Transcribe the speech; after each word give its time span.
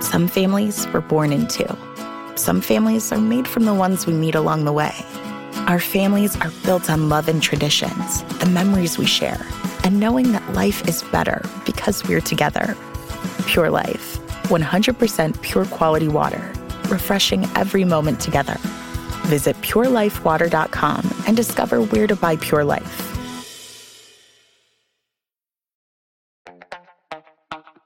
Some 0.00 0.28
families 0.28 0.86
were 0.88 1.02
born 1.02 1.30
into. 1.30 1.76
Some 2.34 2.62
families 2.62 3.12
are 3.12 3.20
made 3.20 3.46
from 3.46 3.66
the 3.66 3.74
ones 3.74 4.06
we 4.06 4.14
meet 4.14 4.34
along 4.34 4.64
the 4.64 4.72
way. 4.72 4.94
Our 5.66 5.78
families 5.78 6.36
are 6.40 6.50
built 6.64 6.88
on 6.88 7.10
love 7.10 7.28
and 7.28 7.42
traditions, 7.42 8.22
the 8.38 8.46
memories 8.46 8.96
we 8.96 9.04
share, 9.04 9.46
and 9.84 10.00
knowing 10.00 10.32
that 10.32 10.54
life 10.54 10.88
is 10.88 11.02
better 11.12 11.42
because 11.66 12.02
we're 12.08 12.22
together. 12.22 12.74
Pure 13.46 13.70
Life, 13.70 14.18
100% 14.44 15.42
pure 15.42 15.66
quality 15.66 16.08
water, 16.08 16.50
refreshing 16.88 17.44
every 17.54 17.84
moment 17.84 18.20
together. 18.20 18.56
Visit 19.26 19.54
purelifewater.com 19.56 21.24
and 21.26 21.36
discover 21.36 21.82
where 21.82 22.06
to 22.06 22.16
buy 22.16 22.36
Pure 22.36 22.64
Life. 22.64 23.09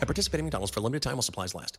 At 0.00 0.06
participating 0.06 0.44
in 0.44 0.46
McDonald's 0.46 0.72
for 0.72 0.80
a 0.80 0.82
limited 0.82 1.02
time 1.02 1.14
while 1.14 1.22
supplies 1.22 1.54
last. 1.54 1.78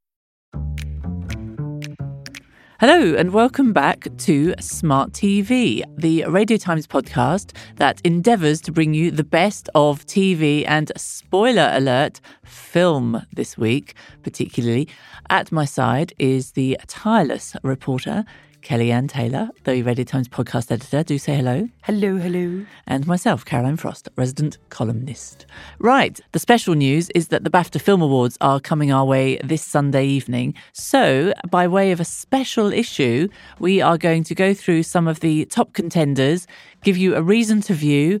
Hello, 2.81 3.13
and 3.13 3.31
welcome 3.31 3.73
back 3.73 4.07
to 4.17 4.55
Smart 4.59 5.11
TV, 5.11 5.83
the 5.97 6.25
Radio 6.27 6.57
Times 6.57 6.87
podcast 6.87 7.55
that 7.75 8.01
endeavours 8.03 8.59
to 8.61 8.71
bring 8.71 8.95
you 8.95 9.11
the 9.11 9.23
best 9.23 9.69
of 9.75 10.03
TV 10.07 10.65
and 10.67 10.91
spoiler 10.97 11.69
alert 11.73 12.19
film 12.43 13.23
this 13.31 13.55
week, 13.55 13.93
particularly. 14.23 14.87
At 15.29 15.51
my 15.51 15.63
side 15.63 16.13
is 16.17 16.53
the 16.53 16.75
tireless 16.87 17.55
reporter, 17.61 18.25
Kellyanne 18.61 19.09
Taylor, 19.09 19.49
the 19.63 19.81
Radio 19.81 20.05
Times 20.05 20.27
podcast 20.27 20.71
editor. 20.71 21.03
Do 21.03 21.17
say 21.17 21.35
hello. 21.35 21.69
Hello, 21.83 22.17
hello. 22.17 22.65
And 22.87 23.07
myself, 23.07 23.43
Caroline 23.43 23.77
Frost, 23.77 24.09
resident 24.15 24.57
columnist. 24.69 25.45
Right, 25.79 26.19
the 26.31 26.39
special 26.39 26.75
news 26.75 27.09
is 27.11 27.29
that 27.29 27.43
the 27.43 27.49
BAFTA 27.49 27.81
Film 27.81 28.01
Awards 28.01 28.37
are 28.41 28.59
coming 28.59 28.91
our 28.91 29.05
way 29.05 29.37
this 29.43 29.63
Sunday 29.63 30.05
evening. 30.05 30.53
So, 30.73 31.33
by 31.49 31.67
way 31.67 31.91
of 31.91 31.99
a 31.99 32.05
special 32.05 32.71
issue, 32.71 33.27
we 33.59 33.81
are 33.81 33.97
going 33.97 34.23
to 34.25 34.35
go 34.35 34.53
through 34.53 34.83
some 34.83 35.07
of 35.07 35.19
the 35.19 35.45
top 35.45 35.73
contenders, 35.73 36.47
give 36.83 36.97
you 36.97 37.15
a 37.15 37.21
reason 37.21 37.61
to 37.61 37.73
view, 37.73 38.19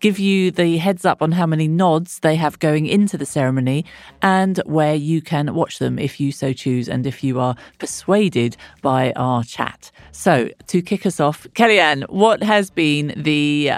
give 0.00 0.18
you 0.18 0.50
the 0.50 0.76
heads 0.78 1.04
up 1.04 1.22
on 1.22 1.32
how 1.32 1.46
many 1.46 1.68
nods 1.68 2.20
they 2.20 2.36
have 2.36 2.58
going 2.58 2.86
into 2.86 3.16
the 3.16 3.26
ceremony 3.26 3.84
and 4.22 4.58
where 4.66 4.94
you 4.94 5.20
can 5.22 5.54
watch 5.54 5.78
them 5.78 5.98
if 5.98 6.20
you 6.20 6.32
so 6.32 6.52
choose 6.52 6.88
and 6.88 7.06
if 7.06 7.22
you 7.24 7.40
are 7.40 7.56
persuaded 7.78 8.56
by 8.82 9.12
our 9.16 9.42
chat. 9.44 9.90
So, 10.12 10.50
to 10.68 10.82
kick 10.82 11.06
us 11.06 11.20
off, 11.20 11.46
Kellyanne, 11.54 12.08
what 12.08 12.42
has 12.42 12.70
been 12.70 13.12
the 13.16 13.72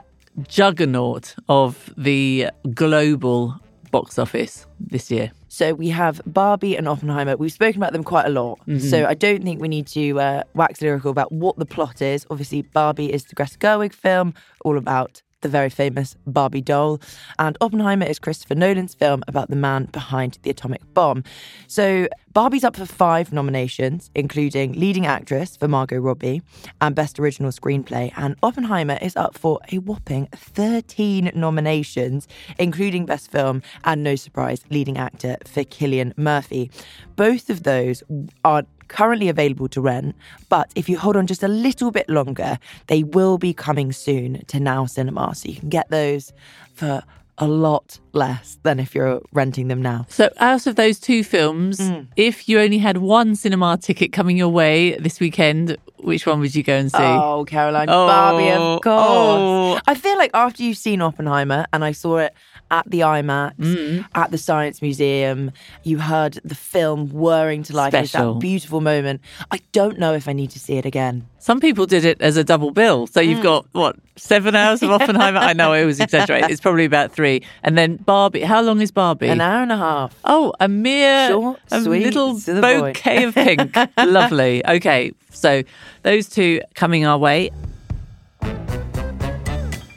juggernaut 0.46 1.34
of 1.48 1.92
the 1.96 2.48
global 2.74 3.56
box 3.90 4.18
office 4.18 4.66
this 4.78 5.10
year? 5.10 5.32
So 5.48 5.74
we 5.74 5.88
have 5.88 6.20
Barbie 6.26 6.76
and 6.76 6.86
Oppenheimer. 6.86 7.36
We've 7.36 7.50
spoken 7.50 7.80
about 7.82 7.92
them 7.92 8.04
quite 8.04 8.26
a 8.26 8.28
lot. 8.28 8.60
So 8.78 9.06
I 9.06 9.14
don't 9.14 9.42
think 9.42 9.60
we 9.60 9.66
need 9.66 9.86
to 9.88 10.20
uh, 10.20 10.42
wax 10.54 10.80
lyrical 10.82 11.10
about 11.10 11.32
what 11.32 11.56
the 11.56 11.66
plot 11.66 12.00
is. 12.00 12.26
Obviously, 12.30 12.62
Barbie 12.62 13.12
is 13.12 13.24
the 13.24 13.34
Greta 13.34 13.58
Gerwig 13.58 13.92
film, 13.92 14.34
all 14.64 14.78
about 14.78 15.22
the 15.40 15.48
very 15.48 15.70
famous 15.70 16.16
Barbie 16.26 16.60
doll. 16.60 17.00
And 17.38 17.56
Oppenheimer 17.60 18.06
is 18.06 18.18
Christopher 18.18 18.54
Nolan's 18.54 18.94
film 18.94 19.22
about 19.28 19.50
the 19.50 19.56
man 19.56 19.84
behind 19.86 20.38
the 20.42 20.50
atomic 20.50 20.82
bomb. 20.94 21.22
So 21.66 22.08
Barbie's 22.32 22.64
up 22.64 22.76
for 22.76 22.86
five 22.86 23.32
nominations, 23.32 24.10
including 24.14 24.72
leading 24.72 25.06
actress 25.06 25.56
for 25.56 25.68
Margot 25.68 25.98
Robbie 25.98 26.42
and 26.80 26.94
best 26.94 27.18
original 27.18 27.52
screenplay. 27.52 28.12
And 28.16 28.36
Oppenheimer 28.42 28.98
is 29.00 29.16
up 29.16 29.36
for 29.36 29.60
a 29.70 29.78
whopping 29.78 30.28
13 30.34 31.32
nominations, 31.34 32.26
including 32.58 33.06
best 33.06 33.30
film 33.30 33.62
and 33.84 34.02
no 34.02 34.16
surprise, 34.16 34.62
leading 34.70 34.98
actor 34.98 35.36
for 35.44 35.62
Cillian 35.64 36.16
Murphy. 36.16 36.70
Both 37.16 37.50
of 37.50 37.62
those 37.62 38.02
are 38.44 38.64
currently 38.88 39.28
available 39.28 39.68
to 39.68 39.80
rent, 39.80 40.16
but 40.48 40.72
if 40.74 40.88
you 40.88 40.98
hold 40.98 41.16
on 41.16 41.26
just 41.26 41.42
a 41.42 41.48
little 41.48 41.90
bit 41.90 42.08
longer, 42.08 42.58
they 42.88 43.02
will 43.02 43.38
be 43.38 43.54
coming 43.54 43.92
soon 43.92 44.44
to 44.46 44.60
Now 44.60 44.86
Cinema. 44.86 45.34
So 45.34 45.48
you 45.48 45.56
can 45.56 45.68
get 45.68 45.90
those 45.90 46.32
for 46.74 47.02
a 47.38 47.46
lot 47.46 48.00
less 48.12 48.58
than 48.64 48.80
if 48.80 48.94
you're 48.94 49.22
renting 49.32 49.68
them 49.68 49.80
now. 49.80 50.06
So, 50.08 50.28
out 50.38 50.66
of 50.66 50.76
those 50.76 50.98
two 50.98 51.22
films, 51.22 51.78
mm. 51.78 52.06
if 52.16 52.48
you 52.48 52.58
only 52.58 52.78
had 52.78 52.98
one 52.98 53.36
cinema 53.36 53.78
ticket 53.78 54.12
coming 54.12 54.36
your 54.36 54.48
way 54.48 54.98
this 54.98 55.20
weekend, 55.20 55.76
which 55.98 56.26
one 56.26 56.40
would 56.40 56.54
you 56.54 56.62
go 56.62 56.74
and 56.74 56.90
see? 56.90 56.98
Oh, 56.98 57.44
Caroline, 57.46 57.88
Oh, 57.88 58.06
Barbie, 58.06 58.50
of 58.50 58.60
oh, 58.60 58.80
course. 58.80 58.94
oh. 58.94 59.80
I 59.86 59.94
feel 59.94 60.18
like 60.18 60.32
after 60.34 60.62
you've 60.62 60.78
seen 60.78 61.00
Oppenheimer 61.00 61.66
and 61.72 61.84
I 61.84 61.92
saw 61.92 62.18
it 62.18 62.34
at 62.70 62.90
the 62.90 63.00
IMAX, 63.00 63.54
Mm. 63.58 64.04
at 64.14 64.30
the 64.30 64.38
Science 64.38 64.82
Museum, 64.82 65.50
you 65.84 65.98
heard 65.98 66.38
the 66.44 66.54
film 66.54 67.08
whirring 67.10 67.62
to 67.64 67.74
life. 67.76 67.94
It 67.94 68.00
was 68.00 68.10
Special. 68.10 68.34
that 68.34 68.40
beautiful 68.40 68.80
moment. 68.80 69.20
I 69.50 69.60
don't 69.72 69.98
know 69.98 70.14
if 70.14 70.28
I 70.28 70.32
need 70.32 70.50
to 70.50 70.58
see 70.58 70.74
it 70.76 70.84
again. 70.86 71.26
Some 71.38 71.60
people 71.60 71.86
did 71.86 72.04
it 72.04 72.20
as 72.20 72.36
a 72.36 72.44
double 72.44 72.70
bill. 72.72 73.06
So 73.06 73.20
Mm. 73.22 73.28
you've 73.28 73.42
got, 73.42 73.64
what, 73.72 73.96
seven 74.16 74.54
hours 74.54 74.82
of 74.82 74.90
Oppenheimer? 74.90 75.38
I 75.38 75.52
know 75.54 75.72
I 75.72 75.84
was 75.84 75.98
exaggerating. 76.00 76.50
It's 76.50 76.60
probably 76.60 76.84
about 76.84 77.12
three. 77.12 77.42
And 77.62 77.78
then 77.78 77.96
Barbie. 77.96 78.40
How 78.42 78.60
long 78.60 78.80
is 78.80 78.90
Barbie? 78.90 79.28
An 79.28 79.40
hour 79.40 79.62
and 79.62 79.72
a 79.72 79.76
half. 79.76 80.14
Oh, 80.24 80.52
a 80.60 80.68
mere 80.68 81.28
Short, 81.28 81.60
a 81.70 81.80
sweet, 81.82 82.04
little 82.04 82.34
the 82.34 82.60
point. 82.60 82.94
bouquet 82.96 83.24
of 83.24 83.34
pink. 83.34 83.76
Lovely. 83.98 84.66
Okay, 84.66 85.12
so 85.30 85.62
those 86.02 86.28
two 86.28 86.60
coming 86.74 87.06
our 87.06 87.16
way. 87.18 87.50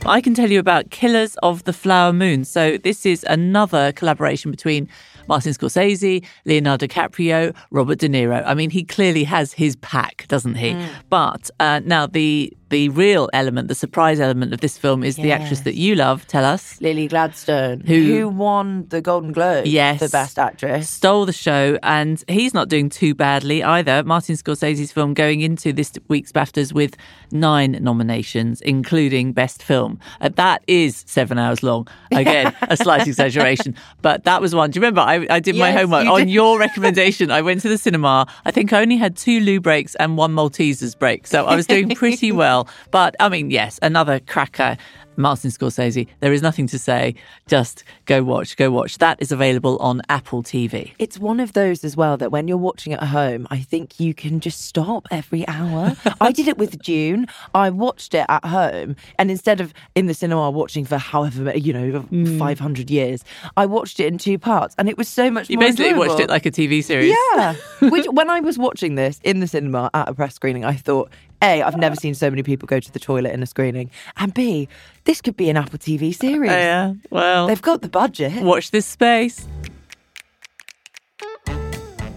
I 0.06 0.20
can 0.20 0.34
tell 0.34 0.50
you 0.50 0.60
about 0.60 0.90
Killers 0.90 1.36
of 1.44 1.64
the 1.66 1.74
Flower 1.74 2.12
Moon. 2.12 2.44
So 2.44 2.78
this 2.78 3.06
is 3.06 3.24
another 3.30 3.92
collaboration 3.92 4.50
between 4.50 4.90
Martin 5.28 5.54
Scorsese, 5.54 6.26
Leonardo 6.46 6.88
DiCaprio, 6.88 7.56
Robert 7.70 8.00
De 8.00 8.10
Niro. 8.10 8.44
I 8.46 8.56
mean, 8.56 8.72
he 8.72 8.84
clearly 8.84 9.24
has 9.26 9.54
his 9.54 9.76
pack, 9.78 10.26
doesn't 10.28 10.56
he? 10.56 10.76
But 11.10 11.52
uh, 11.60 11.82
now 11.86 12.08
the 12.08 12.52
the 12.72 12.90
real 12.90 13.30
element, 13.34 13.68
the 13.68 13.76
surprise 13.76 14.20
element 14.20 14.52
of 14.54 14.62
this 14.62 14.78
film 14.78 15.04
is 15.04 15.16
the 15.18 15.32
actress 15.32 15.60
that 15.62 15.76
you 15.76 15.94
love. 15.96 16.26
Tell 16.28 16.44
us. 16.44 16.82
Lily 16.82 17.08
Gladstone, 17.08 17.82
Who- 17.82 18.28
won 18.30 18.88
the 18.90 19.02
Golden 19.02 19.32
Globe 19.32 19.68
Yes. 19.68 20.00
for 20.00 20.10
Best 20.10 20.40
Actress. 20.40 20.90
Stole 20.90 21.26
the 21.28 21.34
show, 21.34 21.78
and 21.84 22.24
he's 22.28 22.54
not 22.54 22.68
doing 22.70 22.90
too 22.90 23.14
badly 23.14 23.64
either. 23.64 24.04
Martin 24.04 24.36
Scorsese's 24.36 24.92
film 24.92 25.14
going 25.14 25.42
into 25.42 25.72
this 25.72 25.92
week's 26.08 26.32
BAFTAs 26.32 26.74
with 26.74 26.96
nine 27.32 27.78
nominations, 27.82 28.62
including 28.62 29.34
Best 29.34 29.62
Film. 29.62 30.00
Uh, 30.22 30.30
that 30.36 30.64
is 30.68 31.04
seven 31.08 31.38
hours 31.38 31.62
long. 31.62 31.88
Again, 32.12 32.54
a 32.64 32.76
slight 32.78 33.06
exaggeration, 33.12 33.76
but 34.02 34.24
that 34.24 34.42
was 34.42 34.56
one. 34.56 34.72
Do 34.72 34.78
you 34.80 34.82
remember? 34.82 35.02
I, 35.02 35.28
I 35.30 35.40
did 35.40 35.56
my 35.56 35.72
homework 35.72 36.06
you 36.06 36.12
on 36.12 36.28
your 36.30 36.58
recommendation. 36.68 37.30
I 37.32 37.42
went 37.42 37.62
to 37.62 37.70
the 37.70 37.78
cinema. 37.78 38.28
I 38.46 38.52
think 38.52 38.74
I 38.74 38.82
only 38.82 38.98
had 38.98 39.16
two 39.18 39.40
loo 39.42 39.60
breaks 39.60 39.96
and 39.96 40.18
one 40.18 40.34
Maltesers 40.34 40.98
break, 40.98 41.28
so 41.28 41.46
I 41.46 41.56
was 41.56 41.68
doing 41.68 41.90
pretty 41.96 42.32
well. 42.32 42.61
But 42.92 43.16
I 43.20 43.30
mean, 43.30 43.52
yes, 43.52 43.80
another 43.82 44.20
cracker. 44.20 44.78
Martin 45.18 45.52
Scorsese. 45.52 46.08
There 46.20 46.34
is 46.34 46.42
nothing 46.42 46.68
to 46.68 46.80
say. 46.80 47.16
Just 47.48 47.84
go 48.06 48.24
watch, 48.24 48.56
go 48.58 48.72
watch. 48.72 48.98
That 49.00 49.22
is 49.22 49.32
available 49.32 49.78
on 49.78 50.02
Apple 50.10 50.44
TV. 50.44 50.94
It's 51.00 51.20
one 51.20 51.40
of 51.40 51.54
those 51.54 51.84
as 51.84 51.96
well 51.98 52.18
that 52.18 52.32
when 52.32 52.48
you're 52.48 52.58
watching 52.58 52.94
at 52.94 53.04
home, 53.04 53.48
I 53.52 53.60
think 53.60 54.00
you 54.00 54.14
can 54.14 54.40
just 54.40 54.62
stop 54.62 55.08
every 55.12 55.48
hour. 55.48 55.96
I 56.20 56.32
did 56.32 56.48
it 56.48 56.58
with 56.58 56.82
June. 56.82 57.28
I 57.54 57.70
watched 57.70 58.14
it 58.14 58.26
at 58.30 58.46
home, 58.46 58.96
and 59.20 59.30
instead 59.30 59.60
of 59.62 59.74
in 59.96 60.06
the 60.08 60.14
cinema 60.14 60.50
watching 60.50 60.86
for 60.86 60.98
however 60.98 61.56
you 61.58 61.74
know 61.74 61.82
Mm. 62.12 62.40
500 62.40 62.90
years, 62.90 63.24
I 63.58 63.66
watched 63.66 64.00
it 64.00 64.06
in 64.08 64.18
two 64.18 64.38
parts, 64.40 64.76
and 64.78 64.88
it 64.90 64.98
was 64.98 65.08
so 65.08 65.30
much 65.30 65.50
You 65.50 65.58
basically 65.60 65.94
watched 65.94 66.20
it 66.20 66.30
like 66.30 66.46
a 66.46 66.52
TV 66.52 66.84
series. 66.84 67.16
Yeah. 67.36 67.56
Which, 67.82 68.06
when 68.08 68.30
I 68.30 68.40
was 68.40 68.58
watching 68.58 68.96
this 68.96 69.20
in 69.24 69.40
the 69.40 69.48
cinema 69.48 69.90
at 69.94 70.10
a 70.10 70.14
press 70.14 70.36
screening, 70.36 70.64
I 70.66 70.74
thought, 70.76 71.10
A, 71.42 71.62
I've 71.62 71.78
never 71.78 71.96
seen 71.96 72.14
so 72.14 72.30
many 72.30 72.44
people 72.44 72.66
go 72.68 72.80
to 72.80 72.92
the 72.92 73.00
toilet 73.00 73.34
in 73.34 73.44
a 73.44 73.46
screening. 73.46 73.92
And 74.18 74.34
B, 74.34 74.68
this 75.06 75.22
could 75.22 75.36
be 75.38 75.50
an 75.50 75.58
Apple 75.58 75.80
TV 75.80 76.14
series. 76.14 76.50
Yeah. 76.52 76.94
Well, 77.10 77.48
They've 77.48 77.62
got 77.62 77.82
the 77.82 77.90
budget. 77.90 78.42
watch 78.44 78.72
this 78.72 78.86
space. 78.86 79.48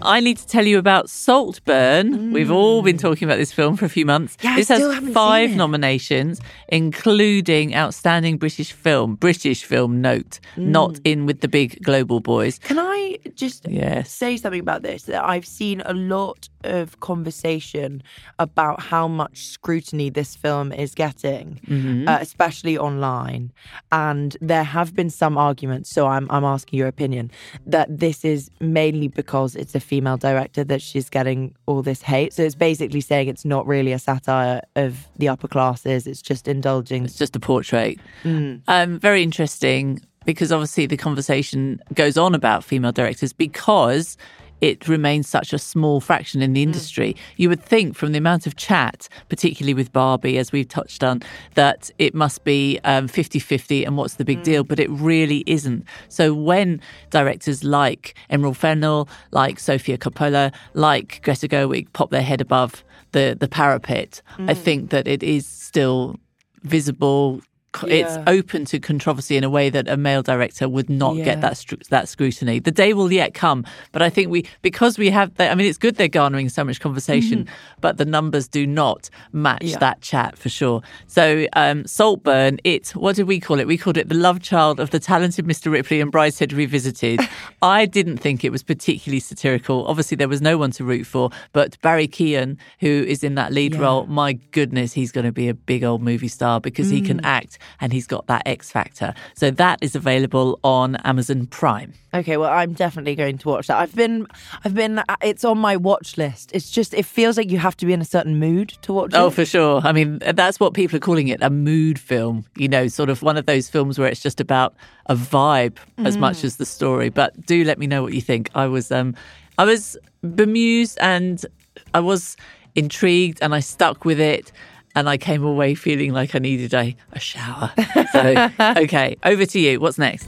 I 0.01 0.19
need 0.19 0.37
to 0.37 0.45
tell 0.45 0.67
you 0.67 0.77
about 0.77 1.09
Saltburn. 1.09 2.31
We've 2.31 2.51
all 2.51 2.83
been 2.83 2.97
talking 2.97 3.27
about 3.27 3.37
this 3.37 3.51
film 3.51 3.75
for 3.75 3.85
a 3.85 3.89
few 3.89 4.05
months. 4.05 4.35
Mm. 4.37 4.43
Yeah, 4.43 4.51
I 4.51 4.55
this 4.57 4.65
still 4.67 4.89
has 4.91 4.95
haven't 4.95 5.13
five 5.13 5.49
seen 5.49 5.55
it. 5.55 5.57
nominations, 5.57 6.41
including 6.69 7.73
Outstanding 7.73 8.37
British 8.37 8.71
Film. 8.71 9.15
British 9.15 9.63
film, 9.63 10.01
note, 10.01 10.39
Mm. 10.57 10.67
not 10.67 10.99
in 11.05 11.25
with 11.25 11.41
the 11.41 11.47
big 11.47 11.81
global 11.81 12.19
boys. 12.19 12.59
Can 12.59 12.77
I 12.77 13.17
just 13.33 13.67
Yes. 13.67 14.11
say 14.11 14.37
something 14.37 14.59
about 14.59 14.83
this? 14.83 15.03
That 15.03 15.23
I've 15.27 15.45
seen 15.47 15.81
a 15.85 15.93
lot 15.95 16.49
of 16.65 16.99
conversation 16.99 18.03
about 18.39 18.81
how 18.81 19.07
much 19.07 19.47
scrutiny 19.47 20.09
this 20.09 20.35
film 20.35 20.71
is 20.71 20.93
getting, 20.95 21.59
Mm-hmm. 21.67 22.07
uh, 22.07 22.17
especially 22.19 22.77
online. 22.77 23.51
And 23.91 24.37
there 24.41 24.63
have 24.63 24.95
been 24.95 25.09
some 25.09 25.37
arguments, 25.37 25.89
so 25.89 26.07
I'm, 26.07 26.27
I'm 26.29 26.43
asking 26.43 26.79
your 26.79 26.87
opinion, 26.87 27.31
that 27.65 27.87
this 27.99 28.25
is 28.25 28.49
mainly 28.59 29.07
because 29.07 29.55
it's 29.55 29.75
a 29.75 29.79
female 29.79 30.17
director 30.17 30.63
that 30.65 30.81
she's 30.81 31.09
getting 31.09 31.55
all 31.65 31.81
this 31.81 32.01
hate. 32.01 32.33
So 32.33 32.43
it's 32.43 32.55
basically 32.55 33.01
saying 33.01 33.27
it's 33.27 33.45
not 33.45 33.65
really 33.67 33.91
a 33.91 33.99
satire 33.99 34.61
of 34.75 35.07
the 35.17 35.29
upper 35.29 35.47
classes, 35.47 36.07
it's 36.07 36.21
just 36.21 36.47
indulging. 36.47 37.05
It's 37.05 37.17
just 37.17 37.35
a 37.35 37.39
portrait. 37.39 37.99
Mm. 38.23 38.61
Um, 38.67 38.99
very 38.99 39.23
interesting 39.23 40.01
because 40.25 40.51
obviously 40.51 40.87
the 40.87 40.97
conversation 40.97 41.79
goes 41.93 42.17
on 42.17 42.33
about 42.33 42.63
female 42.63 42.91
directors 42.91 43.31
because 43.31 44.17
it 44.61 44.87
remains 44.87 45.27
such 45.27 45.53
a 45.53 45.59
small 45.59 45.99
fraction 45.99 46.41
in 46.41 46.53
the 46.53 46.61
Mm. 46.61 46.67
industry. 46.69 47.15
You 47.37 47.49
would 47.49 47.61
think 47.61 47.95
from 47.95 48.11
the 48.13 48.17
amount 48.17 48.47
of 48.47 48.55
chat, 48.55 49.07
particularly 49.29 49.73
with 49.73 49.91
Barbie, 49.91 50.37
as 50.37 50.51
we've 50.51 50.67
touched 50.67 51.03
on, 51.03 51.21
that 51.55 51.91
it 51.99 52.15
must 52.15 52.43
be 52.43 52.79
um, 52.83 53.07
50 53.07 53.39
50 53.39 53.83
and 53.83 53.97
what's 53.97 54.15
the 54.15 54.25
big 54.25 54.43
deal, 54.43 54.63
Mm. 54.63 54.67
but 54.67 54.79
it 54.79 54.89
really 54.89 55.43
isn't. 55.45 55.85
So 56.09 56.33
when 56.33 56.79
directors 57.09 57.63
like 57.63 58.15
Emerald 58.29 58.57
Fennell, 58.57 59.07
like 59.31 59.59
Sofia 59.59 59.97
Coppola, 59.97 60.53
like 60.73 61.21
Greta 61.23 61.47
Gerwig 61.47 61.91
pop 61.93 62.09
their 62.11 62.21
head 62.23 62.41
above 62.41 62.83
the, 63.11 63.35
the 63.39 63.47
parapet, 63.47 64.21
I 64.39 64.53
Mm. 64.53 64.57
think 64.57 64.89
that 64.91 65.07
it 65.07 65.21
is 65.23 65.45
still 65.45 66.15
visible. 66.63 67.41
Co- 67.75 67.87
It's 67.87 68.17
open 68.27 68.63
to 68.65 68.79
controversy 68.79 69.35
in 69.37 69.43
a 69.43 69.49
way 69.49 69.69
that 69.69 69.87
a 69.89 69.97
male 69.97 70.23
director 70.23 70.69
would 70.69 70.89
not 70.89 71.15
Yeah. 71.17 71.25
get 71.25 71.41
that 71.41 71.63
that 71.89 72.07
scrutiny. 72.07 72.59
The 72.59 72.71
day 72.71 72.93
will 72.93 73.11
yet 73.11 73.33
come, 73.33 73.65
but 73.91 74.01
I 74.01 74.09
think 74.09 74.29
we 74.29 74.45
because 74.61 74.97
we 74.97 75.09
have. 75.09 75.33
The, 75.35 75.49
I 75.51 75.55
mean, 75.55 75.67
it's 75.67 75.77
good 75.77 75.95
they're 75.97 76.07
garnering 76.07 76.47
so 76.49 76.63
much 76.63 76.79
conversation, 76.79 77.47
but 77.81 77.97
the 77.97 78.05
numbers 78.05 78.47
do 78.47 78.65
not 78.65 79.09
match. 79.33 79.63
Yeah. 79.65 79.77
that 79.79 80.01
chat 80.01 80.37
for 80.37 80.47
sure. 80.49 80.81
So, 81.07 81.47
um, 81.53 81.85
Saltburn, 81.85 82.59
it 82.63 82.89
what 82.91 83.15
did 83.17 83.27
we 83.27 83.39
call 83.39 83.59
it? 83.59 83.67
We 83.67 83.77
called 83.77 83.97
it 83.97 84.07
the 84.09 84.15
love 84.15 84.41
child 84.41 84.79
of 84.79 84.91
the 84.91 84.99
talented 84.99 85.45
Mr. 85.45 85.71
Ripley 85.71 85.99
and 86.01 86.11
Brideshead 86.11 86.55
Revisited. 86.55 87.19
I 87.61 87.85
didn't 87.85 88.17
think 88.17 88.43
it 88.45 88.51
was 88.51 88.63
particularly 88.63 89.19
satirical. 89.19 89.85
Obviously, 89.87 90.15
there 90.15 90.29
was 90.29 90.41
no 90.41 90.57
one 90.57 90.71
to 90.71 90.83
root 90.85 91.05
for, 91.05 91.29
but 91.51 91.77
Barry 91.81 92.07
Keoghan, 92.07 92.57
who 92.79 92.87
is 92.87 93.23
in 93.23 93.35
that 93.35 93.51
lead 93.51 93.75
role, 93.75 94.05
my 94.05 94.33
goodness, 94.51 94.93
he's 94.93 95.11
going 95.11 95.25
to 95.25 95.31
be 95.31 95.49
a 95.49 95.53
big 95.53 95.83
old 95.83 96.01
movie 96.01 96.27
star 96.27 96.61
because 96.61 96.89
he 96.89 97.01
Mm. 97.01 97.05
can 97.07 97.25
act 97.25 97.57
and 97.81 97.91
he's 97.93 98.07
got 98.07 98.27
that 98.27 98.43
X 98.45 98.71
factor. 98.71 99.13
So 99.35 99.51
that 99.51 99.79
is 99.81 99.95
available 99.95 100.59
on 100.63 100.95
Amazon 100.97 101.47
Prime. 101.47 101.93
Okay, 102.13 102.37
well, 102.37 102.49
I'm 102.51 102.73
definitely 102.73 103.15
going 103.15 103.37
to 103.39 103.49
watch 103.49 103.67
that. 103.67 103.77
I've 103.77 103.93
been, 103.93 104.25
I've 104.63 104.73
been. 104.73 105.01
It's 105.21 105.43
on 105.43 105.57
my 105.57 105.75
watch 105.75 106.17
list. 106.17 106.51
It's 106.53 106.71
just, 106.71 106.93
it 106.93 107.03
feels 107.05 107.35
like 107.37 107.51
you 107.51 107.57
have 107.57 107.75
to 107.77 107.85
be 107.85 107.91
in 107.91 107.99
a 108.01 108.05
certain 108.05 108.39
mood 108.39 108.69
to 108.83 108.93
watch 108.93 109.11
Oh, 109.13 109.27
it. 109.27 109.31
for 109.33 109.43
sure. 109.45 109.81
I 109.83 109.91
mean, 109.91 110.19
that's 110.33 110.59
what 110.59 110.73
people 110.73 110.95
are 110.95 111.01
calling 111.01 111.27
it 111.27 111.41
a 111.43 111.49
mood 111.49 111.99
film, 111.99 112.45
you 112.55 112.67
know, 112.69 112.87
sort 112.87 113.09
of 113.09 113.21
one 113.21 113.35
of 113.35 113.45
those 113.47 113.69
films 113.69 113.99
where 113.99 114.07
it's 114.07 114.21
just 114.21 114.39
about 114.39 114.75
a 115.07 115.15
vibe 115.15 115.75
as 115.97 116.17
much 116.17 116.43
as 116.43 116.55
the 116.55 116.65
story. 116.65 117.09
But 117.09 117.45
do 117.45 117.63
let 117.65 117.77
me 117.77 117.85
know 117.87 118.01
what 118.01 118.13
you 118.13 118.21
think. 118.21 118.49
I 118.55 118.67
was 118.67 118.91
um 118.91 119.13
I 119.57 119.65
was 119.65 119.97
bemused 120.35 120.97
and 121.01 121.45
I 121.93 121.99
was 121.99 122.37
intrigued 122.75 123.39
and 123.41 123.53
I 123.53 123.59
stuck 123.59 124.05
with 124.05 124.19
it 124.19 124.51
and 124.95 125.09
I 125.09 125.17
came 125.17 125.43
away 125.43 125.75
feeling 125.75 126.13
like 126.13 126.35
I 126.35 126.39
needed 126.39 126.73
a, 126.73 126.95
a 127.11 127.19
shower. 127.19 127.71
So, 128.11 128.49
okay, 128.77 129.17
over 129.23 129.45
to 129.45 129.59
you. 129.59 129.79
What's 129.79 129.97
next? 129.97 130.27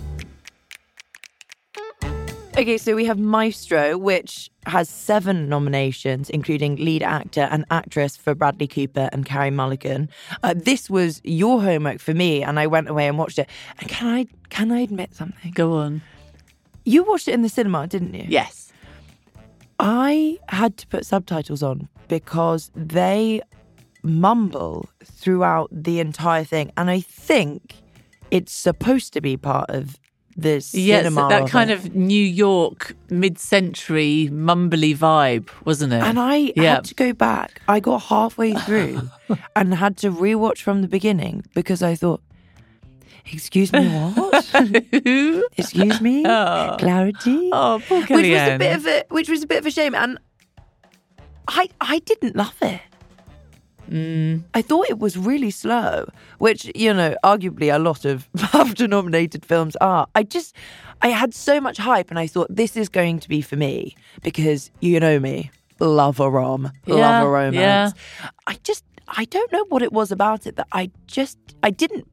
Okay, 2.57 2.79
so 2.79 2.95
we 2.95 3.05
have 3.05 3.19
Maestro, 3.19 3.99
which 3.99 4.49
has 4.65 4.89
seven 4.89 5.47
nominations, 5.47 6.27
including 6.31 6.75
lead 6.77 7.03
actor 7.03 7.47
and 7.51 7.65
actress 7.69 8.17
for 8.17 8.33
Bradley 8.33 8.67
Cooper 8.67 9.09
and 9.13 9.27
Carey 9.27 9.51
Mulligan. 9.51 10.09
Uh, 10.41 10.55
this 10.57 10.89
was 10.89 11.21
your 11.23 11.61
homework 11.61 11.99
for 11.99 12.15
me, 12.15 12.41
and 12.41 12.59
I 12.59 12.65
went 12.65 12.89
away 12.89 13.07
and 13.07 13.15
watched 13.15 13.37
it. 13.37 13.47
And 13.79 13.87
can 13.87 14.07
I 14.07 14.25
can 14.49 14.71
I 14.71 14.79
admit 14.79 15.13
something? 15.13 15.51
Go 15.51 15.73
on. 15.73 16.01
You 16.83 17.03
watched 17.03 17.27
it 17.27 17.35
in 17.35 17.43
the 17.43 17.49
cinema, 17.49 17.85
didn't 17.85 18.15
you? 18.15 18.25
Yes. 18.27 18.73
I 19.79 20.39
had 20.49 20.77
to 20.77 20.87
put 20.87 21.05
subtitles 21.05 21.61
on 21.61 21.89
because 22.07 22.71
they 22.75 23.41
mumble 24.07 24.89
throughout 25.03 25.69
the 25.71 25.99
entire 25.99 26.43
thing, 26.43 26.71
and 26.77 26.89
I 26.89 27.01
think 27.01 27.75
it's 28.31 28.51
supposed 28.51 29.13
to 29.13 29.21
be 29.21 29.37
part 29.37 29.69
of 29.69 29.99
the 30.37 30.63
Yes, 30.71 31.13
that 31.15 31.49
kind 31.49 31.71
of 31.71 31.95
New 31.95 32.23
York 32.23 32.95
mid-century 33.09 34.29
mumbly 34.31 34.95
vibe, 34.95 35.49
wasn't 35.65 35.93
it? 35.93 36.03
And 36.03 36.19
I 36.19 36.53
yeah. 36.55 36.75
had 36.75 36.85
to 36.85 36.95
go 36.95 37.11
back. 37.11 37.61
I 37.67 37.79
got 37.79 38.03
halfway 38.03 38.53
through 38.53 39.09
and 39.55 39.73
had 39.73 39.97
to 39.97 40.11
rewatch 40.11 40.59
from 40.59 40.83
the 40.83 40.87
beginning 40.87 41.43
because 41.55 41.81
I 41.81 41.95
thought, 41.95 42.21
"Excuse 43.25 43.73
me, 43.73 43.87
what? 43.87 44.49
Excuse 45.57 46.01
me, 46.01 46.23
oh. 46.27 46.75
clarity." 46.77 47.49
Oh, 47.51 47.81
poor 47.87 48.01
which 48.01 48.09
was 48.09 48.21
a 48.21 48.57
bit 48.59 48.75
of 48.75 48.85
a 48.85 49.03
which 49.09 49.29
was 49.29 49.41
a 49.41 49.47
bit 49.47 49.57
of 49.57 49.65
a 49.65 49.71
shame, 49.71 49.95
and 49.95 50.19
I 51.47 51.69
I 51.81 51.97
didn't 51.99 52.35
love 52.35 52.55
it. 52.61 52.81
Mm. 53.89 54.43
I 54.53 54.61
thought 54.61 54.89
it 54.89 54.99
was 54.99 55.17
really 55.17 55.51
slow, 55.51 56.07
which 56.39 56.69
you 56.75 56.93
know, 56.93 57.15
arguably 57.23 57.73
a 57.73 57.79
lot 57.79 58.05
of 58.05 58.29
BAFTA-nominated 58.37 59.45
films 59.45 59.75
are. 59.77 60.07
I 60.15 60.23
just, 60.23 60.55
I 61.01 61.09
had 61.09 61.33
so 61.33 61.61
much 61.61 61.77
hype, 61.77 62.09
and 62.09 62.19
I 62.19 62.27
thought 62.27 62.47
this 62.49 62.75
is 62.75 62.89
going 62.89 63.19
to 63.19 63.29
be 63.29 63.41
for 63.41 63.55
me 63.55 63.95
because 64.21 64.71
you 64.79 64.99
know 64.99 65.19
me, 65.19 65.51
love 65.79 66.19
a 66.19 66.29
rom, 66.29 66.71
love 66.85 67.25
a 67.25 67.29
romance. 67.29 67.55
yeah. 67.55 67.91
I 68.45 68.57
just, 68.63 68.83
I 69.07 69.25
don't 69.25 69.51
know 69.51 69.65
what 69.69 69.81
it 69.81 69.93
was 69.93 70.11
about 70.11 70.45
it 70.47 70.55
that 70.57 70.67
I 70.71 70.91
just, 71.07 71.37
I 71.63 71.69
didn't 71.69 72.09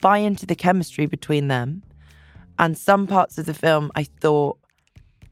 buy 0.00 0.18
into 0.18 0.46
the 0.46 0.54
chemistry 0.54 1.06
between 1.06 1.48
them, 1.48 1.82
and 2.58 2.76
some 2.76 3.06
parts 3.06 3.38
of 3.38 3.46
the 3.46 3.54
film 3.54 3.90
I 3.94 4.04
thought, 4.04 4.58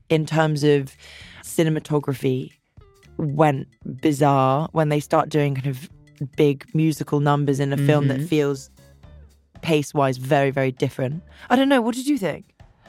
in 0.08 0.24
terms 0.26 0.64
of 0.64 0.96
cinematography, 1.42 2.52
went 3.18 3.68
bizarre 4.00 4.68
when 4.72 4.88
they 4.88 5.00
start 5.00 5.28
doing 5.28 5.54
kind 5.54 5.66
of 5.66 5.90
big 6.36 6.64
musical 6.74 7.20
numbers 7.20 7.60
in 7.60 7.72
a 7.72 7.76
film 7.76 8.08
that 8.08 8.20
feels 8.22 8.70
pace 9.62 9.92
wise 9.92 10.16
very, 10.16 10.50
very 10.50 10.72
different. 10.72 11.22
I 11.50 11.56
don't 11.56 11.68
know. 11.68 11.80
What 11.80 11.94
did 11.94 12.06
you 12.06 12.18
think? 12.18 12.44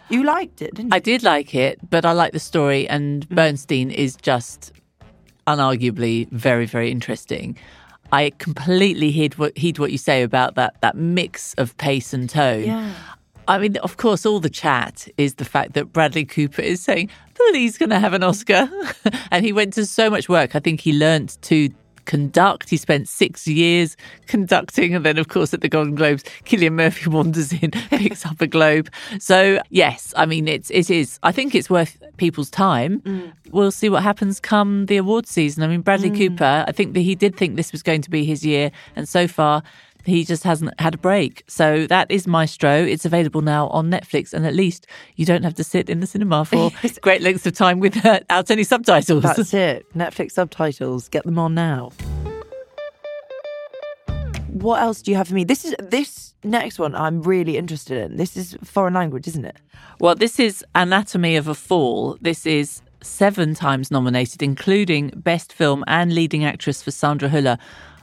You 0.09 0.23
liked 0.23 0.61
it, 0.61 0.73
didn't 0.73 0.91
you? 0.91 0.95
I 0.95 0.99
did 0.99 1.21
like 1.23 1.53
it, 1.53 1.79
but 1.89 2.05
I 2.05 2.13
like 2.13 2.31
the 2.33 2.39
story, 2.39 2.87
and 2.89 3.27
Mm. 3.29 3.35
Bernstein 3.35 3.91
is 3.91 4.15
just 4.15 4.71
unarguably 5.45 6.29
very, 6.31 6.65
very 6.65 6.91
interesting. 6.91 7.57
I 8.11 8.31
completely 8.39 9.11
heed 9.11 9.35
what, 9.37 9.55
heed 9.57 9.77
what 9.77 9.91
you 9.91 9.99
say 9.99 10.23
about 10.23 10.55
that 10.55 10.81
that 10.81 10.95
mix 10.95 11.53
of 11.55 11.77
pace 11.77 12.13
and 12.13 12.27
tone. 12.29 12.63
Yeah. 12.65 12.91
I 13.49 13.57
mean, 13.57 13.77
of 13.77 13.97
course, 13.97 14.27
all 14.27 14.39
the 14.39 14.49
chat 14.49 15.07
is 15.17 15.35
the 15.35 15.45
fact 15.45 15.73
that 15.73 15.91
Bradley 15.91 16.23
Cooper 16.23 16.61
is 16.61 16.81
saying 16.81 17.09
that 17.33 17.51
he's 17.55 17.79
going 17.79 17.89
to 17.89 17.99
have 17.99 18.13
an 18.13 18.21
Oscar. 18.21 18.69
and 19.31 19.43
he 19.43 19.51
went 19.51 19.73
to 19.73 19.87
so 19.87 20.07
much 20.07 20.29
work. 20.29 20.55
I 20.55 20.59
think 20.59 20.81
he 20.81 20.93
learnt 20.93 21.41
to 21.41 21.71
conduct. 22.05 22.69
He 22.69 22.77
spent 22.77 23.07
six 23.07 23.47
years 23.47 23.97
conducting. 24.27 24.93
And 24.93 25.03
then, 25.03 25.17
of 25.17 25.29
course, 25.29 25.51
at 25.51 25.61
the 25.61 25.67
Golden 25.67 25.95
Globes, 25.95 26.23
Cillian 26.45 26.73
Murphy 26.73 27.09
wanders 27.09 27.51
in, 27.51 27.71
picks 27.71 28.23
up 28.23 28.39
a 28.39 28.45
globe. 28.47 28.91
So, 29.19 29.59
yes, 29.69 30.13
I 30.15 30.27
mean, 30.27 30.47
it's, 30.47 30.69
it 30.69 30.91
is. 30.91 31.19
I 31.23 31.31
think 31.31 31.55
it's 31.55 31.71
worth 31.71 32.01
people's 32.17 32.51
time. 32.51 33.01
Mm. 33.01 33.33
We'll 33.49 33.71
see 33.71 33.89
what 33.89 34.03
happens 34.03 34.39
come 34.39 34.85
the 34.85 34.97
awards 34.97 35.31
season. 35.31 35.63
I 35.63 35.67
mean, 35.67 35.81
Bradley 35.81 36.11
Cooper, 36.11 36.65
I 36.67 36.71
think 36.71 36.93
that 36.93 37.01
he 37.01 37.15
did 37.15 37.35
think 37.35 37.55
this 37.55 37.71
was 37.71 37.81
going 37.81 38.03
to 38.03 38.11
be 38.11 38.25
his 38.25 38.45
year. 38.45 38.71
And 38.95 39.09
so 39.09 39.27
far, 39.27 39.63
he 40.05 40.23
just 40.23 40.43
hasn't 40.43 40.79
had 40.79 40.95
a 40.95 40.97
break. 40.97 41.43
So 41.47 41.87
that 41.87 42.09
is 42.09 42.27
Maestro. 42.27 42.73
It's 42.83 43.05
available 43.05 43.41
now 43.41 43.67
on 43.67 43.89
Netflix, 43.89 44.33
and 44.33 44.45
at 44.45 44.55
least 44.55 44.87
you 45.15 45.25
don't 45.25 45.43
have 45.43 45.55
to 45.55 45.63
sit 45.63 45.89
in 45.89 45.99
the 45.99 46.07
cinema 46.07 46.45
for 46.45 46.71
great 47.01 47.21
lengths 47.21 47.45
of 47.45 47.53
time 47.53 47.79
without 47.79 48.23
uh, 48.29 48.43
any 48.49 48.63
subtitles. 48.63 49.23
That's 49.23 49.53
it. 49.53 49.85
Netflix 49.93 50.31
subtitles. 50.31 51.09
Get 51.09 51.23
them 51.23 51.37
on 51.37 51.53
now. 51.53 51.91
What 54.47 54.81
else 54.81 55.01
do 55.01 55.11
you 55.11 55.17
have 55.17 55.27
for 55.27 55.35
me? 55.35 55.43
This 55.43 55.63
is 55.63 55.75
this 55.79 56.33
next 56.43 56.79
one 56.79 56.95
I'm 56.95 57.21
really 57.21 57.55
interested 57.55 57.97
in. 57.97 58.17
This 58.17 58.35
is 58.35 58.57
foreign 58.63 58.93
language, 58.93 59.27
isn't 59.27 59.45
it? 59.45 59.57
Well, 59.99 60.15
this 60.15 60.39
is 60.39 60.65
Anatomy 60.75 61.35
of 61.35 61.47
a 61.47 61.55
Fall. 61.55 62.17
This 62.19 62.45
is 62.45 62.81
seven 63.01 63.53
times 63.53 63.91
nominated, 63.91 64.41
including 64.41 65.09
Best 65.15 65.53
Film 65.53 65.83
and 65.87 66.13
Leading 66.13 66.43
Actress 66.43 66.83
for 66.83 66.91
Sandra 66.91 67.29
Hüller. 67.29 67.57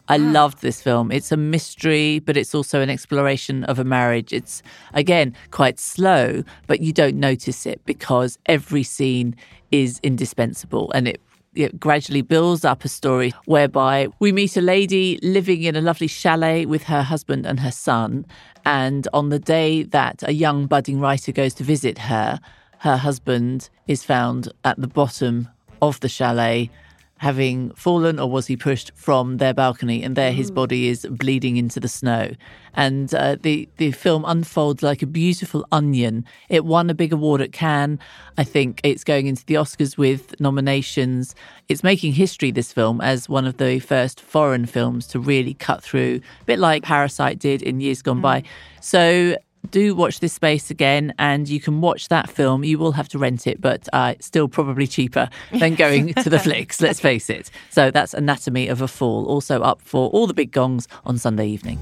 I 0.09 0.15
ah. 0.15 0.19
loved 0.19 0.63
this 0.63 0.81
film. 0.81 1.11
It's 1.11 1.33
a 1.33 1.37
mystery, 1.37 2.21
but 2.21 2.37
it's 2.37 2.55
also 2.55 2.81
an 2.81 2.91
exploration 2.91 3.65
of 3.65 3.79
a 3.79 3.85
marriage. 3.85 4.33
It's, 4.33 4.63
again, 4.95 5.35
quite 5.51 5.79
slow, 5.79 6.43
but 6.67 6.81
you 6.81 6.93
don't 6.93 7.17
notice 7.17 7.67
it 7.67 7.81
because 7.85 8.39
every 8.47 8.83
scene 8.83 9.35
is 9.73 10.01
indispensable 10.03 10.93
and 10.93 11.09
it 11.09 11.21
it 11.57 11.81
gradually 11.81 12.21
builds 12.21 12.67
up 12.67 12.85
a 12.85 12.89
story 12.89 13.33
whereby 13.47 14.09
we 14.19 14.31
meet 14.31 14.59
a 14.59 14.61
lady 14.61 15.19
living 15.23 15.63
in 15.63 15.75
a 15.75 15.81
lovely 15.81 16.07
chalet 16.07 16.67
with 16.67 16.83
her 16.83 17.03
husband 17.03 17.47
and 17.47 17.61
her 17.61 17.71
son. 17.71 18.27
And 18.67 19.09
on 19.15 19.31
the 19.31 19.39
day 19.39 19.83
that 19.85 20.23
a 20.23 20.33
young 20.33 20.67
budding 20.67 21.01
writer 21.01 21.33
goes 21.33 21.55
to 21.55 21.65
visit 21.65 21.97
her, 21.97 22.39
her 22.81 22.99
husband 22.99 23.71
is 23.87 24.05
found 24.05 24.53
at 24.65 24.79
the 24.79 24.87
bottom 24.87 25.49
of 25.81 25.99
the 26.01 26.11
chalet 26.11 26.71
having 27.19 27.71
fallen 27.71 28.19
or 28.19 28.31
was 28.31 28.47
he 28.47 28.57
pushed 28.57 28.93
from 28.95 29.39
their 29.39 29.55
balcony 29.55 30.03
and 30.03 30.17
there 30.17 30.33
his 30.33 30.51
body 30.51 30.89
is 30.89 31.07
bleeding 31.11 31.57
into 31.57 31.81
the 31.81 31.89
snow? 31.89 32.33
And 32.75 33.15
uh, 33.15 33.37
the 33.41 33.69
the 33.79 33.91
film 33.93 34.25
unfolds 34.27 34.83
like 34.83 35.01
a 35.01 35.07
beautiful 35.07 35.67
onion. 35.73 36.27
It 36.51 36.65
won 36.65 36.91
a 36.91 36.95
big 36.95 37.13
award 37.13 37.41
at 37.41 37.53
Cannes. 37.53 37.99
I 38.37 38.45
think 38.45 38.81
it's 38.85 39.03
going 39.03 39.27
into 39.27 39.47
the 39.47 39.55
oscars 39.55 39.97
with 39.97 40.39
nominations. 40.41 41.35
It's 41.69 41.83
making 41.83 42.13
history 42.13 42.51
this 42.51 42.73
film 42.73 43.01
as 43.01 43.29
one 43.29 43.47
of 43.47 43.57
the 43.57 43.79
first 43.79 44.21
foreign 44.21 44.67
films 44.67 45.07
to 45.09 45.19
really 45.19 45.55
cut 45.55 45.83
through 45.83 46.21
a 46.43 46.45
bit 46.45 46.59
like 46.59 46.83
parasite 46.83 47.39
did 47.39 47.63
in 47.63 47.81
years 47.81 48.03
gone 48.03 48.21
by. 48.21 48.43
So 48.81 49.37
do 49.71 49.95
watch 49.95 50.21
this 50.21 50.33
space 50.33 50.71
again 50.71 51.13
and 51.19 51.49
you 51.49 51.61
can 51.61 51.81
watch 51.81 52.09
that 52.09 52.29
film 52.29 52.65
you 52.65 52.79
will 52.79 52.93
have 52.93 53.09
to 53.09 53.19
rent 53.19 53.47
it 53.47 53.61
but 53.61 53.89
uh, 53.93 54.15
it's 54.17 54.27
still 54.27 54.49
probably 54.49 54.87
cheaper 54.87 55.29
than 55.53 55.75
going 55.75 56.15
to 56.15 56.31
the 56.31 56.39
flicks 56.47 56.81
let's 56.81 57.01
face 57.01 57.29
it 57.31 57.51
so 57.71 57.91
that's 57.91 58.15
anatomy 58.15 58.69
of 58.69 58.81
a 58.81 58.89
fall 58.89 59.27
also 59.27 59.61
up 59.63 59.81
for 59.83 60.09
all 60.11 60.27
the 60.27 60.35
big 60.35 60.51
gongs 60.51 60.89
on 61.05 61.19
sunday 61.19 61.47
evening 61.47 61.79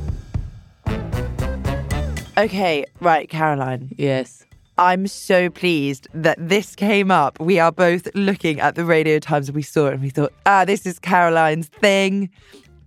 Okay, 2.37 2.85
right, 3.01 3.29
Caroline. 3.29 3.91
yes 3.97 4.45
I'm 4.77 5.07
so 5.07 5.51
pleased 5.51 6.09
that 6.15 6.37
this 6.41 6.75
came 6.75 7.13
up. 7.13 7.39
We 7.39 7.61
are 7.61 7.71
both 7.71 8.09
looking 8.17 8.59
at 8.59 8.75
the 8.75 8.85
Radio 8.85 9.21
Times 9.21 9.49
and 9.49 9.55
we 9.55 9.63
saw 9.63 9.87
it 9.87 9.93
and 9.95 10.03
we 10.03 10.11
thought, 10.11 10.33
ah, 10.47 10.65
this 10.65 10.85
is 10.85 10.99
Caroline's 10.99 11.69
thing. 11.69 12.29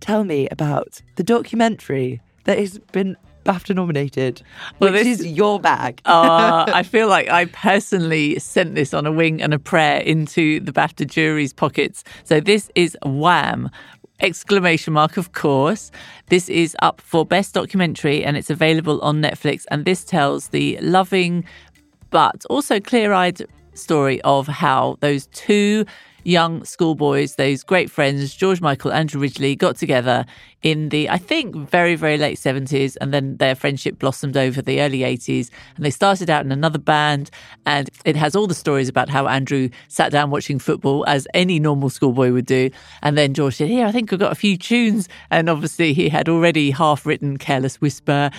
Tell 0.00 0.22
me 0.22 0.48
about 0.50 1.00
the 1.16 1.22
documentary 1.22 2.20
that 2.44 2.58
has 2.58 2.78
been 2.92 3.16
BAFTA 3.44 3.74
nominated, 3.74 4.42
Well, 4.78 4.92
which 4.92 5.04
this- 5.04 5.20
is 5.20 5.26
your 5.26 5.58
bag. 5.60 6.00
uh, 6.06 6.64
I 6.74 6.82
feel 6.82 7.08
like 7.08 7.28
I 7.28 7.46
personally 7.46 8.38
sent 8.38 8.74
this 8.74 8.92
on 8.92 9.06
a 9.06 9.12
wing 9.12 9.40
and 9.40 9.54
a 9.54 9.58
prayer 9.58 10.00
into 10.00 10.60
the 10.60 10.72
BAFTA 10.72 11.06
jury's 11.06 11.52
pockets. 11.52 12.04
So 12.24 12.40
this 12.40 12.70
is 12.74 12.96
Wham! 13.04 13.70
Exclamation 14.20 14.92
mark, 14.94 15.16
of 15.16 15.30
course. 15.32 15.92
This 16.28 16.48
is 16.48 16.76
up 16.82 17.00
for 17.00 17.24
Best 17.24 17.54
Documentary 17.54 18.24
and 18.24 18.36
it's 18.36 18.50
available 18.50 19.00
on 19.00 19.22
Netflix. 19.22 19.64
And 19.70 19.84
this 19.84 20.02
tells 20.04 20.48
the 20.48 20.76
loving 20.80 21.44
but 22.10 22.44
also 22.50 22.80
clear 22.80 23.12
eyed 23.12 23.46
story 23.74 24.20
of 24.22 24.48
how 24.48 24.96
those 25.00 25.26
two 25.28 25.84
young 26.28 26.62
schoolboys, 26.62 27.36
those 27.36 27.62
great 27.62 27.90
friends, 27.90 28.34
George 28.34 28.60
Michael, 28.60 28.92
Andrew 28.92 29.20
Ridgeley, 29.20 29.56
got 29.56 29.76
together 29.76 30.26
in 30.62 30.88
the, 30.88 31.08
I 31.08 31.18
think, 31.18 31.54
very, 31.54 31.94
very 31.94 32.18
late 32.18 32.36
70s. 32.36 32.96
And 33.00 33.14
then 33.14 33.36
their 33.36 33.54
friendship 33.54 33.98
blossomed 33.98 34.36
over 34.36 34.60
the 34.60 34.80
early 34.80 35.00
80s. 35.00 35.50
And 35.76 35.84
they 35.84 35.90
started 35.90 36.28
out 36.28 36.44
in 36.44 36.52
another 36.52 36.78
band. 36.78 37.30
And 37.64 37.88
it 38.04 38.16
has 38.16 38.34
all 38.34 38.46
the 38.46 38.54
stories 38.54 38.88
about 38.88 39.08
how 39.08 39.26
Andrew 39.26 39.68
sat 39.88 40.12
down 40.12 40.30
watching 40.30 40.58
football 40.58 41.04
as 41.06 41.26
any 41.32 41.60
normal 41.60 41.90
schoolboy 41.90 42.32
would 42.32 42.46
do. 42.46 42.70
And 43.02 43.16
then 43.16 43.34
George 43.34 43.56
said, 43.56 43.68
Here, 43.68 43.86
I 43.86 43.92
think 43.92 44.12
I've 44.12 44.18
got 44.18 44.32
a 44.32 44.36
few 44.36 44.56
tunes. 44.56 45.08
And 45.30 45.48
obviously, 45.48 45.94
he 45.94 46.08
had 46.08 46.28
already 46.28 46.70
half 46.72 47.06
written 47.06 47.38
Careless 47.38 47.80
Whisper. 47.80 48.30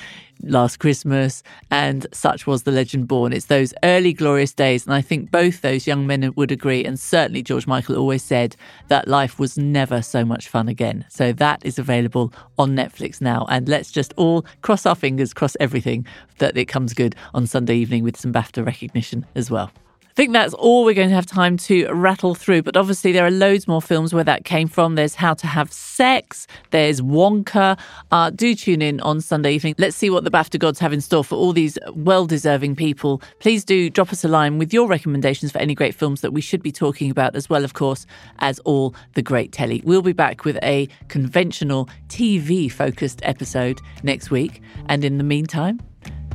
Last 0.42 0.78
Christmas, 0.78 1.44
and 1.70 2.08
such 2.14 2.48
was 2.48 2.64
the 2.64 2.72
legend 2.72 3.10
born. 3.10 3.34
It's 3.34 3.48
those 3.48 3.74
early 3.84 4.14
glorious 4.14 4.54
days, 4.54 4.86
and 4.86 4.94
I 4.94 5.02
think 5.02 5.32
both 5.32 5.60
those 5.60 5.86
young 5.86 6.08
men 6.08 6.32
would 6.38 6.50
agree, 6.50 6.86
and 6.86 6.98
certainly 6.98 7.44
George 7.44 7.68
Michael 7.68 7.79
always 7.88 8.24
said 8.24 8.56
that 8.88 9.08
life 9.08 9.40
was 9.40 9.58
never 9.58 10.02
so 10.02 10.26
much 10.26 10.48
fun 10.48 10.68
again. 10.68 11.06
So 11.10 11.32
that 11.34 11.64
is 11.64 11.78
available 11.80 12.34
on 12.58 12.76
Netflix 12.76 13.22
now, 13.22 13.46
and 13.50 13.70
let's 13.70 13.92
just 13.92 14.14
all 14.18 14.46
cross 14.62 14.86
our 14.86 14.96
fingers, 14.96 15.34
cross 15.34 15.56
everything 15.60 16.06
that 16.40 16.58
it 16.58 16.66
comes 16.66 16.94
good 16.94 17.16
on 17.34 17.48
Sunday 17.48 17.76
evening 17.76 18.04
with 18.04 18.18
some 18.18 18.34
BAFTA 18.34 18.66
recognition 18.66 19.26
as 19.36 19.52
well. 19.52 19.72
I 20.20 20.22
think 20.22 20.34
that's 20.34 20.54
all 20.56 20.84
we're 20.84 20.96
going 20.96 21.08
to 21.08 21.16
have 21.16 21.26
time 21.26 21.56
to 21.56 21.88
rattle 21.94 22.36
through. 22.36 22.64
But 22.64 22.76
obviously, 22.76 23.14
there 23.14 23.26
are 23.26 23.32
loads 23.32 23.70
more 23.70 23.82
films 23.82 24.14
where 24.14 24.26
that 24.26 24.44
came 24.44 24.68
from. 24.68 24.96
There's 24.96 25.16
How 25.16 25.34
to 25.36 25.48
Have 25.48 25.72
Sex, 25.72 26.46
there's 26.72 27.00
Wonka. 27.00 27.80
Uh, 28.12 28.30
do 28.30 28.54
tune 28.54 28.82
in 28.82 29.00
on 29.00 29.22
Sunday 29.22 29.54
evening. 29.54 29.76
Let's 29.78 29.96
see 29.96 30.10
what 30.10 30.26
the 30.26 30.30
BAFTA 30.30 30.60
gods 30.60 30.78
have 30.80 30.92
in 30.92 31.00
store 31.00 31.24
for 31.24 31.36
all 31.36 31.54
these 31.54 31.78
well 31.94 32.26
deserving 32.26 32.76
people. 32.76 33.22
Please 33.40 33.64
do 33.64 33.90
drop 33.90 34.12
us 34.12 34.26
a 34.26 34.28
line 34.28 34.58
with 34.58 34.74
your 34.74 34.90
recommendations 34.90 35.54
for 35.54 35.60
any 35.60 35.74
great 35.74 35.96
films 35.96 36.20
that 36.20 36.34
we 36.34 36.42
should 36.42 36.62
be 36.62 36.74
talking 36.74 37.10
about, 37.10 37.34
as 37.34 37.50
well, 37.50 37.64
of 37.64 37.74
course, 37.74 38.06
as 38.40 38.60
all 38.66 38.94
the 39.14 39.22
great 39.22 39.54
telly. 39.54 39.82
We'll 39.86 40.02
be 40.02 40.12
back 40.12 40.44
with 40.44 40.60
a 40.62 40.90
conventional 41.08 41.88
TV 42.10 42.70
focused 42.70 43.22
episode 43.24 43.80
next 44.04 44.32
week. 44.32 44.62
And 44.90 45.06
in 45.06 45.18
the 45.18 45.24
meantime, 45.24 45.80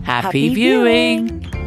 happy, 0.05 0.23
Happy 0.23 0.55
viewing. 0.55 1.41
viewing. 1.41 1.64